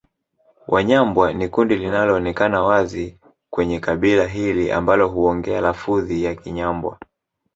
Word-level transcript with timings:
Wanyambwa 0.67 1.33
ni 1.33 1.47
kundi 1.49 1.75
linaloonekana 1.75 2.61
wazi 2.63 3.17
kwenye 3.49 3.79
kabila 3.79 4.27
hili 4.27 4.71
ambao 4.71 5.07
huongea 5.07 5.61
lafudhi 5.61 6.23
ya 6.23 6.35
Kinyambwa 6.35 6.97